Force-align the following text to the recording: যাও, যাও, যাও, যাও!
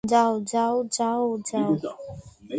যাও, 0.09 0.33
যাও, 0.51 0.75
যাও, 0.97 1.23
যাও! 1.49 1.71